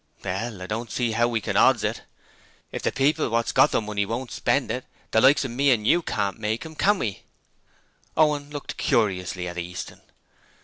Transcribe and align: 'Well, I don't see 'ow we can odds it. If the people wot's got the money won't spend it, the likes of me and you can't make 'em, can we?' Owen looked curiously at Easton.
'Well, 0.25 0.63
I 0.63 0.65
don't 0.65 0.89
see 0.89 1.13
'ow 1.13 1.27
we 1.27 1.41
can 1.41 1.55
odds 1.55 1.83
it. 1.83 2.01
If 2.71 2.81
the 2.81 2.91
people 2.91 3.29
wot's 3.29 3.51
got 3.51 3.69
the 3.69 3.79
money 3.81 4.03
won't 4.03 4.31
spend 4.31 4.71
it, 4.71 4.83
the 5.11 5.21
likes 5.21 5.45
of 5.45 5.51
me 5.51 5.69
and 5.69 5.85
you 5.85 6.01
can't 6.01 6.39
make 6.39 6.65
'em, 6.65 6.73
can 6.73 6.97
we?' 6.97 7.21
Owen 8.17 8.49
looked 8.49 8.77
curiously 8.77 9.47
at 9.47 9.59
Easton. 9.59 10.01